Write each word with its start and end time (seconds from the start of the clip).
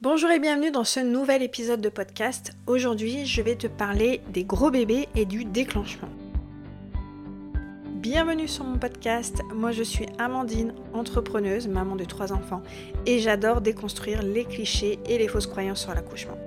Bonjour 0.00 0.30
et 0.30 0.38
bienvenue 0.38 0.70
dans 0.70 0.84
ce 0.84 1.00
nouvel 1.00 1.42
épisode 1.42 1.80
de 1.80 1.88
podcast. 1.88 2.52
Aujourd'hui, 2.68 3.26
je 3.26 3.42
vais 3.42 3.56
te 3.56 3.66
parler 3.66 4.20
des 4.32 4.44
gros 4.44 4.70
bébés 4.70 5.08
et 5.16 5.24
du 5.24 5.44
déclenchement. 5.44 6.08
Bienvenue 7.94 8.46
sur 8.46 8.62
mon 8.62 8.78
podcast. 8.78 9.40
Moi, 9.52 9.72
je 9.72 9.82
suis 9.82 10.06
Amandine, 10.20 10.72
entrepreneuse, 10.92 11.66
maman 11.66 11.96
de 11.96 12.04
trois 12.04 12.32
enfants, 12.32 12.62
et 13.06 13.18
j'adore 13.18 13.60
déconstruire 13.60 14.22
les 14.22 14.44
clichés 14.44 15.00
et 15.04 15.18
les 15.18 15.26
fausses 15.26 15.48
croyances 15.48 15.80
sur 15.80 15.92
l'accouchement. 15.92 16.38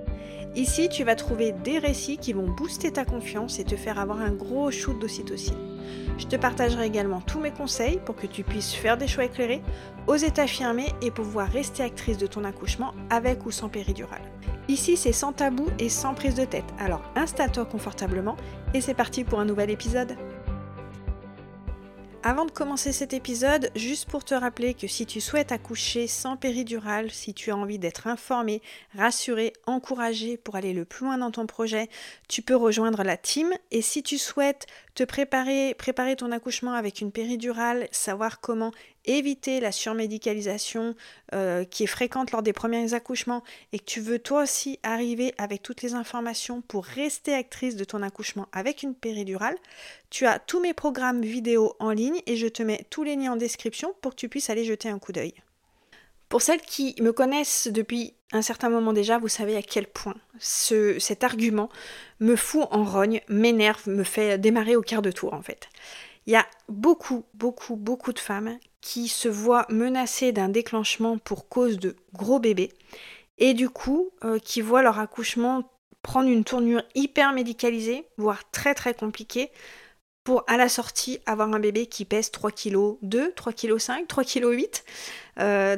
Ici, 0.56 0.88
tu 0.88 1.04
vas 1.04 1.16
trouver 1.16 1.52
des 1.52 1.78
récits 1.78 2.20
qui 2.20 2.32
vont 2.32 2.48
booster 2.48 2.94
ta 2.94 3.04
confiance 3.04 3.60
et 3.60 3.66
te 3.66 3.76
faire 3.76 4.00
avoir 4.00 4.22
un 4.22 4.32
gros 4.32 4.72
shoot 4.72 4.98
d'ocytocine. 4.98 5.71
Je 6.18 6.28
te 6.28 6.36
partagerai 6.36 6.86
également 6.86 7.22
tous 7.22 7.40
mes 7.40 7.52
conseils 7.52 8.00
pour 8.06 8.16
que 8.16 8.28
tu 8.28 8.44
puisses 8.44 8.74
faire 8.74 8.98
des 8.98 9.08
choix 9.08 9.26
éclairés, 9.26 9.62
oser 10.08 10.32
t'affirmer 10.32 10.88
et 11.02 11.12
pouvoir 11.12 11.48
rester 11.48 11.84
actrice 11.84 12.18
de 12.18 12.28
ton 12.28 12.44
accouchement 12.44 12.94
avec 13.10 13.46
ou 13.46 13.52
sans 13.52 13.70
péridurale. 13.70 14.22
Ici, 14.68 14.96
c'est 14.96 15.12
sans 15.12 15.34
tabou 15.34 15.68
et 15.80 15.90
sans 15.90 16.14
prise 16.14 16.36
de 16.36 16.46
tête. 16.46 16.66
Alors 16.80 17.02
installe-toi 17.16 17.66
confortablement 17.66 18.38
et 18.74 18.82
c'est 18.82 18.94
parti 18.94 19.24
pour 19.24 19.40
un 19.40 19.46
nouvel 19.46 19.70
épisode. 19.70 20.16
Avant 22.24 22.46
de 22.46 22.52
commencer 22.52 22.92
cet 22.92 23.14
épisode, 23.14 23.72
juste 23.76 24.08
pour 24.08 24.24
te 24.24 24.36
rappeler 24.36 24.76
que 24.76 24.86
si 24.86 25.08
tu 25.08 25.20
souhaites 25.20 25.52
accoucher 25.52 26.06
sans 26.06 26.38
péridurale, 26.38 27.10
si 27.10 27.34
tu 27.34 27.50
as 27.50 27.58
envie 27.58 27.80
d'être 27.80 28.06
informé, 28.06 28.62
rassuré, 28.96 29.54
encouragé 29.66 30.38
pour 30.38 30.56
aller 30.56 30.72
le 30.72 30.86
plus 30.86 31.06
loin 31.06 31.18
dans 31.18 31.32
ton 31.32 31.48
projet, 31.48 31.90
tu 32.30 32.44
peux 32.44 32.56
rejoindre 32.56 33.02
la 33.02 33.18
team. 33.18 33.52
Et 33.72 33.82
si 33.82 34.04
tu 34.04 34.20
souhaites 34.20 34.68
te 34.94 35.04
préparer, 35.04 35.74
préparer 35.74 36.16
ton 36.16 36.32
accouchement 36.32 36.74
avec 36.74 37.02
une 37.02 37.12
péridurale, 37.12 37.88
savoir 37.90 38.40
comment 38.40 38.72
éviter 39.06 39.60
la 39.60 39.72
surmédicalisation 39.72 40.96
euh, 41.34 41.64
qui 41.64 41.84
est 41.84 41.88
fréquente 41.88 42.32
lors 42.32 42.44
des 42.44 42.54
premiers 42.54 42.94
accouchements 42.94 43.44
et 43.74 43.80
que 43.80 43.86
tu 43.86 44.00
veux 44.00 44.20
toi 44.20 44.44
aussi 44.44 44.80
arriver 44.84 45.34
avec 45.38 45.64
toutes 45.64 45.82
les 45.82 45.94
informations 45.94 46.62
pour 46.62 46.86
rester 46.86 47.34
actrice 47.34 47.76
de 47.76 47.84
ton 47.84 48.04
accouchement 48.04 48.48
avec 48.52 48.84
une 48.84 48.96
péridurale, 48.96 49.58
tu 50.10 50.26
as 50.26 50.40
tous 50.40 50.60
mes 50.60 50.74
programmes 50.74 51.22
vidéo 51.22 51.76
en 51.80 51.92
ligne 51.92 52.22
et 52.28 52.36
je 52.36 52.48
te 52.48 52.64
mets 52.64 52.86
tous 52.90 53.04
les 53.04 53.16
liens 53.16 53.34
en 53.34 53.38
description 53.38 53.96
pour 54.02 54.12
que 54.12 54.18
tu 54.18 54.30
puisses 54.30 54.50
aller 54.50 54.66
jeter 54.66 54.90
un 54.90 55.00
coup 55.00 55.12
d'œil. 55.12 55.34
Pour 56.30 56.42
celles 56.42 56.62
qui 56.62 56.96
me 57.02 57.12
connaissent 57.12 57.68
depuis 57.68 58.14
un 58.32 58.42
certain 58.42 58.70
moment 58.70 58.94
déjà, 58.94 59.18
vous 59.18 59.28
savez 59.28 59.58
à 59.58 59.62
quel 59.62 59.86
point 59.86 60.16
ce, 60.40 60.98
cet 60.98 61.26
argument 61.26 61.70
me 62.22 62.38
fout 62.38 62.68
en 62.72 62.86
rogne, 62.86 63.20
m'énerve, 63.28 63.90
me 63.90 64.04
fait 64.04 64.38
démarrer 64.38 64.78
au 64.78 64.82
quart 64.82 65.02
de 65.02 65.12
tour 65.12 65.34
en 65.34 65.42
fait. 65.42 65.68
Il 66.28 66.34
y 66.34 66.38
a 66.38 66.46
beaucoup, 66.70 67.26
beaucoup, 67.34 67.76
beaucoup 67.76 68.14
de 68.14 68.20
femmes 68.20 68.58
qui 68.82 69.08
se 69.08 69.28
voient 69.28 69.66
menacées 69.70 70.32
d'un 70.32 70.50
déclenchement 70.50 71.18
pour 71.18 71.48
cause 71.48 71.80
de 71.80 71.96
gros 72.14 72.40
bébés 72.40 72.74
et 73.38 73.54
du 73.54 73.70
coup 73.70 74.10
euh, 74.24 74.40
qui 74.40 74.62
voient 74.62 74.82
leur 74.82 75.00
accouchement 75.00 75.64
prendre 76.02 76.30
une 76.30 76.44
tournure 76.44 76.84
hyper 76.96 77.32
médicalisée, 77.32 78.08
voire 78.18 78.50
très 78.52 78.74
très 78.74 78.94
compliquée, 78.94 79.52
pour 80.24 80.44
à 80.48 80.58
la 80.58 80.70
sortie 80.70 81.20
avoir 81.26 81.52
un 81.54 81.60
bébé 81.60 81.86
qui 81.86 82.06
pèse 82.06 82.32
3 82.32 82.52
kg 82.52 82.98
2, 83.02 83.34
3 83.34 83.54
kg 83.54 83.78
5, 83.78 84.08
3 84.08 84.24
kg 84.24 84.46
8. 84.50 84.84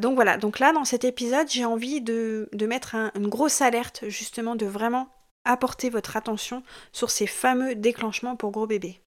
donc 0.02 0.16
voilà, 0.16 0.38
donc 0.38 0.60
là 0.60 0.74
dans 0.74 0.86
cet 0.86 1.04
épisode 1.06 1.48
j'ai 1.50 1.66
envie 1.66 2.02
de, 2.02 2.50
mettre 2.68 2.96
une 3.16 3.28
grosse 3.28 3.62
alerte 3.62 4.04
justement 4.08 4.56
de 4.56 4.66
vraiment 4.66 5.08
apporter 5.46 5.90
votre 5.90 6.18
attention 6.18 6.64
sur 6.92 7.10
ces 7.10 7.28
fameux 7.28 7.76
déclenchements 7.76 8.36
pour 8.36 8.52
gros 8.52 8.68
bébés. 8.68 9.00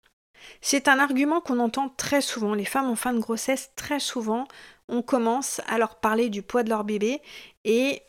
C'est 0.61 0.89
un 0.89 0.99
argument 0.99 1.41
qu'on 1.41 1.59
entend 1.59 1.89
très 1.89 2.21
souvent. 2.21 2.55
Les 2.55 2.65
femmes 2.65 2.91
en 2.91 2.97
fin 2.97 3.13
de 3.13 3.19
grossesse, 3.19 3.71
très 3.77 4.01
souvent, 4.01 4.47
on 4.89 5.03
commence 5.03 5.61
à 5.69 5.79
leur 5.79 5.97
parler 5.97 6.29
du 6.29 6.43
poids 6.43 6.63
de 6.63 6.71
leur 6.71 6.85
bébé 6.85 7.21
et 7.65 8.03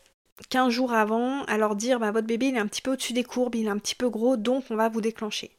15 0.50 0.72
jours 0.72 0.92
avant, 0.92 1.42
à 1.44 1.58
leur 1.58 1.74
dire 1.74 1.98
bah, 1.98 2.10
votre 2.10 2.26
bébé 2.26 2.46
il 2.46 2.56
est 2.56 2.60
un 2.60 2.66
petit 2.66 2.82
peu 2.82 2.92
au-dessus 2.92 3.12
des 3.12 3.24
courbes, 3.24 3.56
il 3.56 3.66
est 3.66 3.70
un 3.70 3.78
petit 3.78 3.94
peu 3.94 4.08
gros, 4.08 4.36
donc 4.36 4.64
on 4.70 4.76
va 4.76 4.88
vous 4.88 5.00
déclencher. 5.00 5.50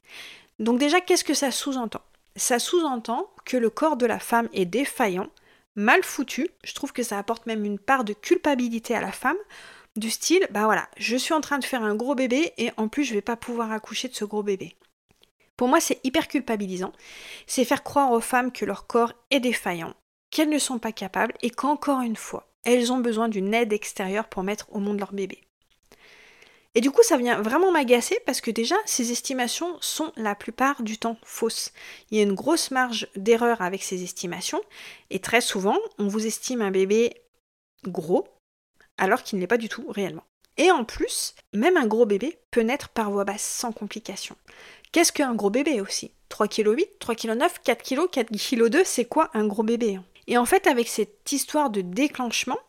Donc 0.59 0.79
déjà, 0.79 1.01
qu'est-ce 1.01 1.23
que 1.23 1.33
ça 1.33 1.51
sous-entend? 1.51 2.01
Ça 2.35 2.59
sous-entend 2.59 3.29
que 3.45 3.57
le 3.57 3.69
corps 3.69 3.97
de 3.97 4.05
la 4.05 4.19
femme 4.19 4.49
est 4.53 4.65
défaillant, 4.65 5.29
mal 5.75 6.03
foutu. 6.03 6.49
Je 6.63 6.73
trouve 6.73 6.93
que 6.93 7.03
ça 7.03 7.17
apporte 7.17 7.45
même 7.45 7.65
une 7.65 7.79
part 7.79 8.03
de 8.03 8.13
culpabilité 8.13 8.95
à 8.95 9.01
la 9.01 9.11
femme, 9.11 9.37
du 9.95 10.09
style, 10.09 10.47
bah 10.51 10.65
voilà, 10.65 10.87
je 10.97 11.17
suis 11.17 11.33
en 11.33 11.41
train 11.41 11.57
de 11.57 11.65
faire 11.65 11.83
un 11.83 11.95
gros 11.95 12.15
bébé 12.15 12.53
et 12.57 12.71
en 12.77 12.87
plus 12.87 13.03
je 13.03 13.13
vais 13.13 13.21
pas 13.21 13.35
pouvoir 13.35 13.71
accoucher 13.71 14.07
de 14.07 14.15
ce 14.15 14.23
gros 14.23 14.43
bébé. 14.43 14.75
Pour 15.59 15.67
moi, 15.67 15.81
c'est 15.81 15.99
hyper 16.05 16.29
culpabilisant. 16.29 16.93
C'est 17.45 17.65
faire 17.65 17.83
croire 17.83 18.13
aux 18.13 18.21
femmes 18.21 18.53
que 18.53 18.63
leur 18.63 18.87
corps 18.87 19.11
est 19.29 19.41
défaillant, 19.41 19.93
qu'elles 20.31 20.47
ne 20.47 20.57
sont 20.57 20.79
pas 20.79 20.93
capables 20.93 21.33
et 21.41 21.49
qu'encore 21.49 21.99
une 21.99 22.15
fois, 22.15 22.47
elles 22.63 22.93
ont 22.93 22.99
besoin 22.99 23.27
d'une 23.27 23.53
aide 23.53 23.73
extérieure 23.73 24.29
pour 24.29 24.43
mettre 24.43 24.67
au 24.71 24.79
monde 24.79 25.01
leur 25.01 25.11
bébé. 25.11 25.43
Et 26.75 26.79
du 26.79 26.91
coup, 26.91 27.03
ça 27.03 27.17
vient 27.17 27.41
vraiment 27.41 27.73
m'agacer 27.73 28.17
parce 28.25 28.39
que 28.39 28.51
déjà, 28.51 28.77
ces 28.85 29.11
estimations 29.11 29.75
sont 29.81 30.13
la 30.15 30.33
plupart 30.33 30.81
du 30.81 30.97
temps 30.97 31.17
fausses. 31.23 31.73
Il 32.09 32.17
y 32.17 32.21
a 32.21 32.23
une 32.23 32.35
grosse 32.35 32.71
marge 32.71 33.09
d'erreur 33.17 33.61
avec 33.61 33.83
ces 33.83 34.01
estimations 34.01 34.61
et 35.09 35.19
très 35.19 35.41
souvent, 35.41 35.77
on 35.97 36.07
vous 36.07 36.25
estime 36.25 36.61
un 36.61 36.71
bébé 36.71 37.21
gros 37.83 38.29
alors 38.97 39.23
qu'il 39.23 39.39
ne 39.39 39.41
l'est 39.41 39.47
pas 39.47 39.57
du 39.57 39.67
tout 39.67 39.85
réellement. 39.89 40.23
Et 40.59 40.71
en 40.71 40.83
plus, 40.83 41.35
même 41.53 41.77
un 41.77 41.87
gros 41.87 42.05
bébé 42.05 42.37
peut 42.51 42.61
naître 42.61 42.89
par 42.89 43.09
voie 43.09 43.23
basse 43.23 43.43
sans 43.43 43.71
complications. 43.71 44.35
Qu'est-ce 44.91 45.11
qu'un 45.11 45.35
gros 45.35 45.49
bébé 45.49 45.81
aussi? 45.81 46.11
3 46.29 46.47
kg 46.47 46.73
8, 46.75 46.89
3 46.99 47.15
kg 47.15 47.31
9, 47.31 47.61
4 47.63 47.83
kg, 47.83 48.09
4 48.09 48.29
kg 48.31 48.69
2, 48.69 48.83
c'est 48.83 49.05
quoi 49.05 49.29
un 49.33 49.45
gros 49.45 49.63
bébé 49.63 49.95
hein? 49.95 50.05
Et 50.27 50.37
en 50.37 50.45
fait, 50.45 50.67
avec 50.67 50.87
cette 50.87 51.31
histoire 51.31 51.71
de 51.71 51.81
déclenchement, 51.81 52.59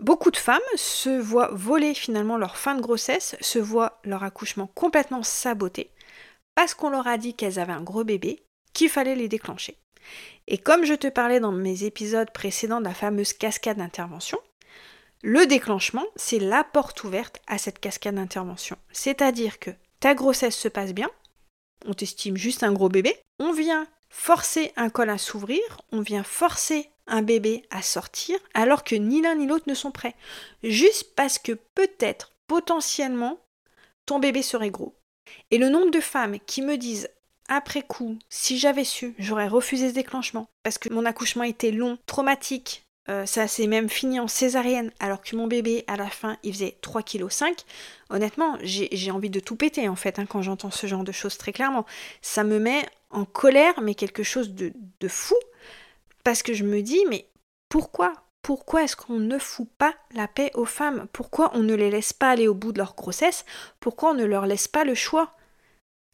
beaucoup 0.00 0.32
de 0.32 0.36
femmes 0.36 0.58
se 0.74 1.10
voient 1.10 1.50
voler 1.52 1.94
finalement 1.94 2.36
leur 2.36 2.56
fin 2.56 2.74
de 2.74 2.80
grossesse, 2.80 3.36
se 3.40 3.60
voient 3.60 4.00
leur 4.02 4.24
accouchement 4.24 4.68
complètement 4.74 5.22
saboté, 5.22 5.90
parce 6.56 6.74
qu'on 6.74 6.90
leur 6.90 7.06
a 7.06 7.16
dit 7.16 7.34
qu'elles 7.34 7.60
avaient 7.60 7.72
un 7.72 7.82
gros 7.82 8.02
bébé, 8.02 8.42
qu'il 8.72 8.88
fallait 8.88 9.14
les 9.14 9.28
déclencher. 9.28 9.76
Et 10.48 10.58
comme 10.58 10.84
je 10.84 10.94
te 10.94 11.06
parlais 11.06 11.38
dans 11.38 11.52
mes 11.52 11.84
épisodes 11.84 12.30
précédents 12.32 12.80
de 12.80 12.86
la 12.86 12.94
fameuse 12.94 13.34
cascade 13.34 13.78
d'intervention, 13.78 14.38
le 15.22 15.46
déclenchement, 15.46 16.06
c'est 16.16 16.38
la 16.38 16.64
porte 16.64 17.04
ouverte 17.04 17.40
à 17.46 17.58
cette 17.58 17.78
cascade 17.78 18.16
d'intervention. 18.16 18.76
C'est-à-dire 18.90 19.58
que 19.58 19.70
ta 20.00 20.14
grossesse 20.14 20.56
se 20.56 20.68
passe 20.68 20.94
bien, 20.94 21.10
on 21.86 21.94
t'estime 21.94 22.36
juste 22.36 22.62
un 22.62 22.72
gros 22.72 22.88
bébé, 22.88 23.16
on 23.38 23.52
vient 23.52 23.86
forcer 24.08 24.72
un 24.76 24.90
col 24.90 25.10
à 25.10 25.18
s'ouvrir, 25.18 25.60
on 25.92 26.00
vient 26.00 26.24
forcer 26.24 26.90
un 27.06 27.22
bébé 27.22 27.62
à 27.70 27.82
sortir, 27.82 28.38
alors 28.54 28.84
que 28.84 28.94
ni 28.94 29.22
l'un 29.22 29.34
ni 29.34 29.46
l'autre 29.46 29.68
ne 29.68 29.74
sont 29.74 29.90
prêts. 29.90 30.14
Juste 30.62 31.14
parce 31.14 31.38
que 31.38 31.52
peut-être, 31.74 32.32
potentiellement, 32.46 33.40
ton 34.06 34.18
bébé 34.18 34.42
serait 34.42 34.70
gros. 34.70 34.96
Et 35.50 35.58
le 35.58 35.68
nombre 35.68 35.90
de 35.90 36.00
femmes 36.00 36.38
qui 36.46 36.62
me 36.62 36.76
disent 36.76 37.08
après 37.48 37.82
coup, 37.82 38.16
si 38.28 38.58
j'avais 38.58 38.84
su, 38.84 39.14
j'aurais 39.18 39.48
refusé 39.48 39.88
ce 39.88 39.94
déclenchement 39.94 40.46
parce 40.62 40.78
que 40.78 40.88
mon 40.88 41.04
accouchement 41.04 41.42
était 41.42 41.72
long, 41.72 41.98
traumatique, 42.06 42.86
euh, 43.08 43.26
ça 43.26 43.48
s'est 43.48 43.66
même 43.66 43.88
fini 43.88 44.20
en 44.20 44.28
césarienne, 44.28 44.92
alors 45.00 45.22
que 45.22 45.34
mon 45.34 45.46
bébé, 45.46 45.84
à 45.86 45.96
la 45.96 46.10
fin, 46.10 46.36
il 46.42 46.52
faisait 46.52 46.76
3,5 46.82 47.54
kg. 47.54 47.64
Honnêtement, 48.10 48.58
j'ai 48.62 49.10
envie 49.10 49.30
de 49.30 49.40
tout 49.40 49.56
péter, 49.56 49.88
en 49.88 49.96
fait, 49.96 50.18
hein, 50.18 50.26
quand 50.26 50.42
j'entends 50.42 50.70
ce 50.70 50.86
genre 50.86 51.04
de 51.04 51.12
choses 51.12 51.38
très 51.38 51.52
clairement. 51.52 51.86
Ça 52.22 52.44
me 52.44 52.58
met 52.58 52.86
en 53.10 53.24
colère, 53.24 53.80
mais 53.80 53.94
quelque 53.94 54.22
chose 54.22 54.54
de, 54.54 54.72
de 55.00 55.08
fou, 55.08 55.36
parce 56.24 56.42
que 56.42 56.52
je 56.52 56.64
me 56.64 56.82
dis, 56.82 57.04
mais 57.08 57.26
pourquoi? 57.68 58.12
Pourquoi 58.42 58.84
est-ce 58.84 58.96
qu'on 58.96 59.18
ne 59.18 59.38
fout 59.38 59.68
pas 59.78 59.94
la 60.14 60.28
paix 60.28 60.50
aux 60.54 60.64
femmes? 60.64 61.06
Pourquoi 61.12 61.50
on 61.54 61.60
ne 61.60 61.74
les 61.74 61.90
laisse 61.90 62.12
pas 62.12 62.30
aller 62.30 62.48
au 62.48 62.54
bout 62.54 62.72
de 62.72 62.78
leur 62.78 62.94
grossesse? 62.94 63.44
Pourquoi 63.80 64.10
on 64.10 64.14
ne 64.14 64.24
leur 64.24 64.46
laisse 64.46 64.68
pas 64.68 64.84
le 64.84 64.94
choix 64.94 65.34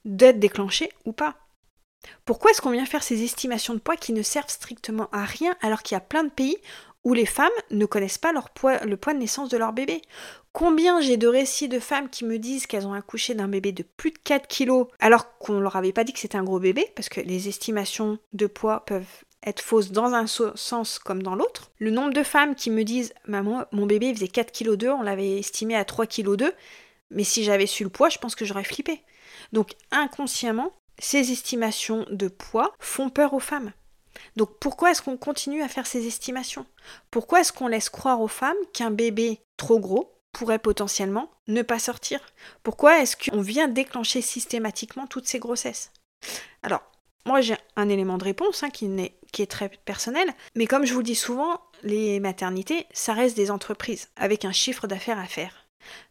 d'être 0.05 0.41
déclenchées 0.41 0.91
ou 1.05 1.13
pas? 1.13 1.46
Pourquoi 2.25 2.51
est-ce 2.51 2.61
qu'on 2.61 2.71
vient 2.71 2.87
faire 2.87 3.03
ces 3.03 3.23
estimations 3.23 3.75
de 3.75 3.79
poids 3.79 3.97
qui 3.97 4.13
ne 4.13 4.23
servent 4.23 4.49
strictement 4.49 5.09
à 5.13 5.25
rien 5.25 5.55
alors 5.61 5.83
qu'il 5.83 5.95
y 5.95 5.99
a 5.99 6.01
plein 6.01 6.25
de 6.25 6.31
pays 6.31 6.57
où 7.05 7.15
les 7.15 7.27
femmes 7.27 7.49
ne 7.71 7.87
connaissent 7.87 8.19
pas 8.19 8.33
le 8.33 8.97
poids 8.97 9.13
de 9.15 9.19
naissance 9.19 9.49
de 9.49 9.57
leur 9.57 9.73
bébé? 9.73 10.03
Combien 10.53 11.01
j'ai 11.01 11.17
de 11.17 11.29
récits 11.29 11.69
de 11.69 11.79
femmes 11.79 12.09
qui 12.09 12.25
me 12.25 12.39
disent 12.39 12.67
qu'elles 12.67 12.87
ont 12.87 12.95
accouché 12.95 13.35
d'un 13.35 13.47
bébé 13.47 13.73
de 13.73 13.85
plus 13.85 14.11
de 14.11 14.19
4 14.19 14.49
kilos 14.49 14.89
alors 14.99 15.39
qu'on 15.39 15.61
leur 15.61 15.77
avait 15.77 15.93
pas 15.93 16.03
dit 16.03 16.13
que 16.13 16.19
c'était 16.19 16.39
un 16.39 16.45
gros 16.45 16.59
bébé 16.59 16.91
parce 16.97 17.09
que 17.09 17.21
les 17.21 17.49
estimations 17.49 18.19
de 18.33 18.47
poids 18.47 18.85
peuvent 18.87 19.05
être 19.45 19.61
fausses 19.61 19.93
dans 19.93 20.15
un 20.15 20.27
sens 20.27 20.99
comme 20.99 21.23
dans 21.23 21.37
l'autre. 21.37 21.71
Le 21.79 21.91
nombre 21.93 22.13
de 22.13 22.23
femmes 22.25 22.57
qui 22.57 22.71
me 22.71 22.83
disent 22.83 23.15
Maman, 23.27 23.65
mon 23.71 23.87
bébé 23.87 24.13
faisait 24.13 24.29
4 24.29 24.51
kg 24.51 24.75
2, 24.75 24.89
on 24.91 25.03
l'avait 25.03 25.39
estimé 25.39 25.77
à 25.77 25.85
3 25.85 26.07
kg 26.07 26.35
2, 26.35 26.53
mais 27.11 27.23
si 27.23 27.45
j'avais 27.45 27.67
su 27.67 27.85
le 27.85 27.91
poids, 27.91 28.09
je 28.09 28.19
pense 28.19 28.35
que 28.35 28.45
j'aurais 28.45 28.65
flippé. 28.65 29.03
Donc 29.53 29.75
inconsciemment, 29.93 30.73
ces 30.99 31.33
estimations 31.33 32.07
de 32.11 32.29
poids 32.29 32.73
font 32.79 33.11
peur 33.11 33.35
aux 33.35 33.41
femmes. 33.41 33.73
Donc 34.37 34.59
pourquoi 34.59 34.91
est-ce 34.91 35.03
qu'on 35.03 35.17
continue 35.17 35.63
à 35.63 35.69
faire 35.69 35.87
ces 35.87 36.07
estimations? 36.07 36.67
Pourquoi 37.11 37.41
est-ce 37.41 37.53
qu'on 37.53 37.69
laisse 37.69 37.91
croire 37.91 38.21
aux 38.21 38.29
femmes 38.29 38.57
qu'un 38.73 38.91
bébé 38.91 39.41
trop 39.57 39.79
gros 39.79 40.13
pourrait 40.33 40.59
potentiellement 40.59 41.31
ne 41.49 41.63
pas 41.63 41.79
sortir? 41.79 42.21
Pourquoi 42.63 43.01
est-ce 43.01 43.17
qu'on 43.17 43.41
vient 43.41 43.69
déclencher 43.69 44.23
systématiquement 44.23 45.07
toutes 45.07 45.27
ces 45.27 45.39
grossesses? 45.39 45.91
Alors, 46.63 46.83
moi 47.25 47.41
j'ai 47.41 47.57
un 47.77 47.89
élément 47.89 48.19
de 48.19 48.25
réponse 48.25 48.63
hein, 48.63 48.71
qui, 48.71 48.87
est, 48.87 49.19
qui 49.33 49.43
est 49.43 49.51
très 49.51 49.69
personnel, 49.69 50.33
mais 50.55 50.67
comme 50.67 50.87
je 50.87 50.93
vous 50.93 51.01
le 51.01 51.05
dis 51.05 51.15
souvent, 51.15 51.61
les 51.83 52.21
maternités, 52.21 52.87
ça 52.93 53.13
reste 53.13 53.37
des 53.37 53.51
entreprises 53.51 54.09
avec 54.17 54.45
un 54.45 54.53
chiffre 54.53 54.87
d'affaires 54.87 55.19
à 55.19 55.27
faire. 55.27 55.67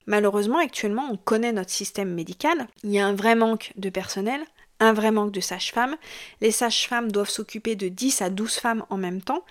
Malheureusement, 0.05 0.59
actuellement, 0.59 1.07
on 1.11 1.17
connaît 1.17 1.51
notre 1.51 1.71
système 1.71 2.13
médical. 2.13 2.67
Il 2.83 2.91
y 2.91 2.99
a 2.99 3.07
un 3.07 3.15
vrai 3.15 3.35
manque 3.35 3.73
de 3.75 3.89
personnel, 3.89 4.41
un 4.79 4.93
vrai 4.93 5.11
manque 5.11 5.31
de 5.31 5.39
sages-femmes. 5.39 5.95
Les 6.41 6.51
sages-femmes 6.51 7.11
doivent 7.11 7.29
s'occuper 7.29 7.75
de 7.75 7.87
10 7.87 8.21
à 8.21 8.29
12 8.29 8.55
femmes 8.55 8.85
en 8.89 8.97
même 8.97 9.21
temps. 9.21 9.45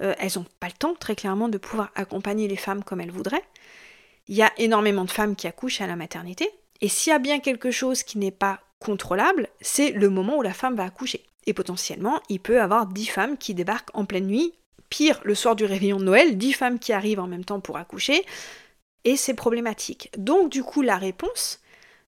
Euh, 0.00 0.14
elles 0.18 0.32
n'ont 0.36 0.46
pas 0.58 0.68
le 0.68 0.72
temps, 0.72 0.94
très 0.94 1.16
clairement, 1.16 1.48
de 1.48 1.58
pouvoir 1.58 1.90
accompagner 1.94 2.48
les 2.48 2.56
femmes 2.56 2.82
comme 2.84 3.00
elles 3.00 3.10
voudraient. 3.10 3.44
Il 4.28 4.36
y 4.36 4.42
a 4.42 4.52
énormément 4.58 5.04
de 5.04 5.10
femmes 5.10 5.36
qui 5.36 5.46
accouchent 5.46 5.80
à 5.80 5.86
la 5.86 5.96
maternité. 5.96 6.48
Et 6.80 6.88
s'il 6.88 7.10
y 7.10 7.14
a 7.14 7.18
bien 7.18 7.40
quelque 7.40 7.70
chose 7.70 8.02
qui 8.02 8.18
n'est 8.18 8.30
pas 8.30 8.60
contrôlable, 8.78 9.48
c'est 9.60 9.90
le 9.90 10.08
moment 10.08 10.38
où 10.38 10.42
la 10.42 10.54
femme 10.54 10.76
va 10.76 10.84
accoucher. 10.84 11.24
Et 11.46 11.52
potentiellement, 11.52 12.20
il 12.28 12.40
peut 12.40 12.54
y 12.54 12.58
avoir 12.58 12.86
10 12.86 13.06
femmes 13.06 13.38
qui 13.38 13.54
débarquent 13.54 13.94
en 13.94 14.04
pleine 14.04 14.26
nuit. 14.26 14.54
Pire, 14.88 15.20
le 15.24 15.34
soir 15.34 15.56
du 15.56 15.64
réveillon 15.64 15.98
de 15.98 16.04
Noël, 16.04 16.36
10 16.36 16.52
femmes 16.52 16.78
qui 16.78 16.92
arrivent 16.92 17.20
en 17.20 17.26
même 17.26 17.44
temps 17.44 17.60
pour 17.60 17.76
accoucher. 17.76 18.24
Et 19.04 19.16
c'est 19.16 19.34
problématique. 19.34 20.10
Donc 20.16 20.50
du 20.50 20.62
coup, 20.62 20.82
la 20.82 20.96
réponse 20.96 21.60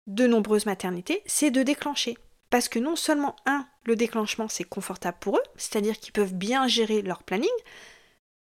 de 0.07 0.27
nombreuses 0.27 0.66
maternités, 0.66 1.21
c'est 1.25 1.51
de 1.51 1.63
déclencher. 1.63 2.18
Parce 2.50 2.69
que 2.69 2.80
non 2.80 2.96
seulement, 2.96 3.36
un, 3.46 3.68
le 3.86 3.96
déclenchement, 3.96 4.48
c'est 4.48 4.63
confortable 4.63 5.18
pour 5.19 5.38
eux, 5.38 5.44
c'est-à-dire 5.56 6.00
qu'ils 6.00 6.13
peuvent 6.13 6.34
bien 6.34 6.68
gérer 6.68 7.01
leur 7.01 7.24
planning, 7.24 7.50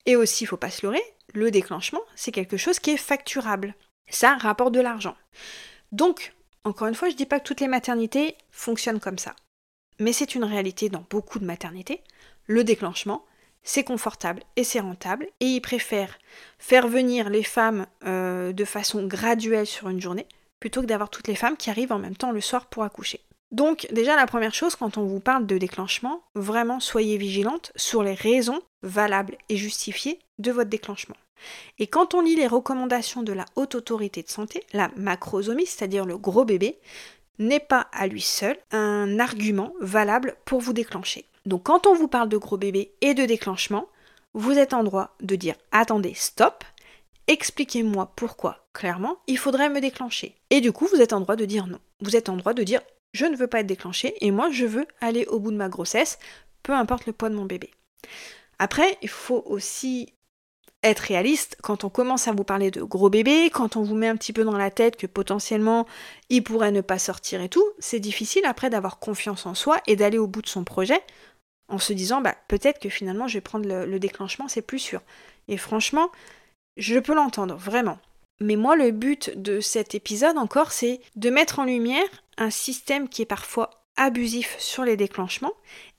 et 0.06 0.16
aussi, 0.16 0.44
il 0.44 0.46
faut 0.46 0.56
pas 0.56 0.70
se 0.70 0.86
leurrer, 0.86 1.02
le 1.34 1.50
déclenchement, 1.50 2.00
c'est 2.14 2.32
quelque 2.32 2.56
chose 2.56 2.78
qui 2.78 2.90
est 2.90 2.96
facturable. 2.96 3.74
Ça 4.08 4.36
rapporte 4.36 4.72
de 4.72 4.80
l'argent. 4.80 5.14
Donc, 5.92 6.32
encore 6.64 6.88
une 6.88 6.94
fois, 6.94 7.08
je 7.08 7.14
ne 7.14 7.18
dis 7.18 7.26
pas 7.26 7.40
que 7.40 7.46
toutes 7.46 7.60
les 7.60 7.68
maternités 7.68 8.36
fonctionnent 8.50 9.00
comme 9.00 9.18
ça. 9.18 9.34
Mais 9.98 10.12
c'est 10.12 10.34
une 10.34 10.44
réalité 10.44 10.88
dans 10.88 11.04
beaucoup 11.10 11.38
de 11.38 11.44
maternités. 11.44 12.02
Le 12.46 12.64
déclenchement, 12.64 13.26
c'est 13.62 13.84
confortable 13.84 14.42
et 14.56 14.64
c'est 14.64 14.80
rentable. 14.80 15.28
Et 15.40 15.46
ils 15.46 15.60
préfèrent 15.60 16.18
faire 16.58 16.88
venir 16.88 17.28
les 17.28 17.42
femmes 17.42 17.86
euh, 18.04 18.52
de 18.52 18.64
façon 18.64 19.06
graduelle 19.06 19.66
sur 19.66 19.88
une 19.90 20.00
journée 20.00 20.26
plutôt 20.60 20.80
que 20.80 20.86
d'avoir 20.86 21.10
toutes 21.10 21.28
les 21.28 21.34
femmes 21.34 21.56
qui 21.56 21.70
arrivent 21.70 21.92
en 21.92 21.98
même 21.98 22.16
temps 22.16 22.32
le 22.32 22.40
soir 22.40 22.66
pour 22.66 22.82
accoucher. 22.82 23.20
Donc 23.50 23.86
déjà 23.92 24.14
la 24.16 24.26
première 24.26 24.54
chose 24.54 24.76
quand 24.76 24.98
on 24.98 25.04
vous 25.04 25.20
parle 25.20 25.46
de 25.46 25.58
déclenchement, 25.58 26.22
vraiment 26.34 26.80
soyez 26.80 27.16
vigilante 27.16 27.72
sur 27.76 28.02
les 28.02 28.14
raisons 28.14 28.60
valables 28.82 29.38
et 29.48 29.56
justifiées 29.56 30.18
de 30.38 30.52
votre 30.52 30.70
déclenchement. 30.70 31.16
Et 31.78 31.86
quand 31.86 32.14
on 32.14 32.20
lit 32.20 32.36
les 32.36 32.46
recommandations 32.46 33.22
de 33.22 33.32
la 33.32 33.46
haute 33.56 33.74
autorité 33.74 34.22
de 34.22 34.28
santé, 34.28 34.64
la 34.72 34.90
macrosomie, 34.96 35.66
c'est-à-dire 35.66 36.04
le 36.04 36.18
gros 36.18 36.44
bébé, 36.44 36.78
n'est 37.38 37.60
pas 37.60 37.86
à 37.92 38.06
lui 38.06 38.20
seul 38.20 38.56
un 38.72 39.18
argument 39.20 39.72
valable 39.80 40.36
pour 40.44 40.60
vous 40.60 40.72
déclencher. 40.72 41.24
Donc 41.46 41.64
quand 41.64 41.86
on 41.86 41.94
vous 41.94 42.08
parle 42.08 42.28
de 42.28 42.36
gros 42.36 42.56
bébé 42.56 42.92
et 43.00 43.14
de 43.14 43.24
déclenchement, 43.24 43.86
vous 44.34 44.58
êtes 44.58 44.74
en 44.74 44.84
droit 44.84 45.14
de 45.20 45.36
dire 45.36 45.54
attendez, 45.70 46.12
stop, 46.14 46.64
expliquez-moi 47.28 48.12
pourquoi, 48.16 48.66
clairement, 48.72 49.18
il 49.26 49.38
faudrait 49.38 49.70
me 49.70 49.80
déclencher. 49.80 50.34
Et 50.50 50.60
du 50.60 50.72
coup, 50.72 50.86
vous 50.86 51.00
êtes 51.00 51.12
en 51.12 51.20
droit 51.20 51.36
de 51.36 51.44
dire 51.44 51.66
non. 51.66 51.78
Vous 52.00 52.16
êtes 52.16 52.28
en 52.28 52.36
droit 52.36 52.54
de 52.54 52.62
dire 52.62 52.80
je 53.12 53.26
ne 53.26 53.36
veux 53.36 53.46
pas 53.46 53.60
être 53.60 53.66
déclenché 53.66 54.14
et 54.20 54.30
moi 54.30 54.50
je 54.50 54.66
veux 54.66 54.86
aller 55.00 55.26
au 55.26 55.38
bout 55.40 55.50
de 55.50 55.56
ma 55.56 55.68
grossesse, 55.68 56.18
peu 56.62 56.72
importe 56.72 57.06
le 57.06 57.12
poids 57.12 57.30
de 57.30 57.34
mon 57.34 57.44
bébé. 57.44 57.70
Après, 58.58 58.98
il 59.02 59.08
faut 59.08 59.42
aussi 59.46 60.12
être 60.84 61.00
réaliste, 61.00 61.56
quand 61.62 61.82
on 61.82 61.90
commence 61.90 62.28
à 62.28 62.32
vous 62.32 62.44
parler 62.44 62.70
de 62.70 62.82
gros 62.82 63.10
bébé, 63.10 63.50
quand 63.52 63.76
on 63.76 63.82
vous 63.82 63.96
met 63.96 64.06
un 64.06 64.16
petit 64.16 64.32
peu 64.32 64.44
dans 64.44 64.56
la 64.56 64.70
tête 64.70 64.96
que 64.96 65.08
potentiellement 65.08 65.86
il 66.28 66.44
pourrait 66.44 66.70
ne 66.70 66.80
pas 66.80 67.00
sortir 67.00 67.40
et 67.40 67.48
tout, 67.48 67.64
c'est 67.80 67.98
difficile 67.98 68.44
après 68.44 68.70
d'avoir 68.70 69.00
confiance 69.00 69.46
en 69.46 69.54
soi 69.54 69.80
et 69.86 69.96
d'aller 69.96 70.18
au 70.18 70.28
bout 70.28 70.42
de 70.42 70.48
son 70.48 70.62
projet 70.62 71.00
en 71.68 71.78
se 71.78 71.92
disant 71.92 72.20
bah 72.20 72.36
peut-être 72.46 72.78
que 72.78 72.88
finalement 72.88 73.26
je 73.26 73.34
vais 73.34 73.40
prendre 73.40 73.68
le 73.68 73.98
déclenchement, 73.98 74.46
c'est 74.48 74.62
plus 74.62 74.78
sûr. 74.78 75.00
Et 75.48 75.56
franchement, 75.56 76.10
je 76.76 76.98
peux 76.98 77.14
l'entendre, 77.14 77.56
vraiment. 77.56 77.98
Mais 78.40 78.56
moi, 78.56 78.76
le 78.76 78.92
but 78.92 79.36
de 79.36 79.60
cet 79.60 79.94
épisode 79.94 80.38
encore, 80.38 80.70
c'est 80.70 81.00
de 81.16 81.30
mettre 81.30 81.58
en 81.58 81.64
lumière 81.64 82.06
un 82.38 82.50
système 82.50 83.08
qui 83.08 83.22
est 83.22 83.26
parfois 83.26 83.70
abusif 83.96 84.56
sur 84.58 84.84
les 84.84 84.96
déclenchements 84.96 85.52